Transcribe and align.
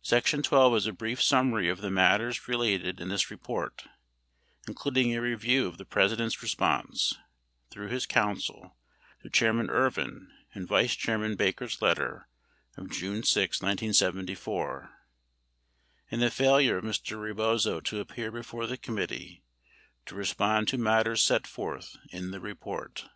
Section 0.00 0.42
XII 0.42 0.72
is 0.74 0.86
a 0.86 0.92
brief 0.94 1.20
summary 1.20 1.68
of 1.68 1.82
the 1.82 1.90
matters 1.90 2.48
related 2.48 2.98
in 2.98 3.10
this 3.10 3.30
report 3.30 3.84
including 4.66 5.14
a 5.14 5.20
review 5.20 5.66
of 5.66 5.76
the 5.76 5.84
President's 5.84 6.42
response, 6.42 7.12
through 7.70 7.88
his 7.88 8.06
counsel, 8.06 8.78
to 9.22 9.28
Chairman 9.28 9.68
Ervin 9.68 10.32
and 10.54 10.66
Vice 10.66 10.94
Chairman 10.96 11.36
Baker's 11.36 11.82
letter 11.82 12.26
of 12.78 12.88
June 12.88 13.22
6, 13.22 13.60
1974, 13.60 14.92
and 16.10 16.22
the 16.22 16.30
failure 16.30 16.78
of 16.78 16.84
Mr. 16.84 17.20
Rebozo 17.20 17.80
to 17.80 18.00
appear 18.00 18.30
before 18.32 18.66
the 18.66 18.78
committee 18.78 19.44
to 20.06 20.14
re 20.14 20.24
spond 20.24 20.68
to 20.68 20.78
matters 20.78 21.22
set 21.22 21.46
forth 21.46 21.98
in 22.08 22.30
the 22.30 22.40
report. 22.40 23.10